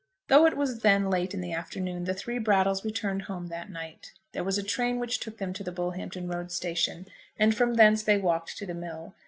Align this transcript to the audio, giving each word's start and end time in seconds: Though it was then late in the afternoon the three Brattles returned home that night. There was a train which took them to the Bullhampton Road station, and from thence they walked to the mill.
Though 0.29 0.47
it 0.47 0.57
was 0.57 0.79
then 0.79 1.11
late 1.11 1.35
in 1.35 1.41
the 1.41 1.53
afternoon 1.53 2.05
the 2.05 2.15
three 2.15 2.39
Brattles 2.39 2.83
returned 2.83 3.21
home 3.21 3.49
that 3.49 3.69
night. 3.69 4.13
There 4.31 4.43
was 4.43 4.57
a 4.57 4.63
train 4.63 4.97
which 4.97 5.19
took 5.19 5.37
them 5.37 5.53
to 5.53 5.63
the 5.63 5.71
Bullhampton 5.71 6.27
Road 6.27 6.51
station, 6.51 7.05
and 7.37 7.53
from 7.53 7.75
thence 7.75 8.01
they 8.01 8.17
walked 8.17 8.57
to 8.57 8.65
the 8.65 8.73
mill. 8.73 9.13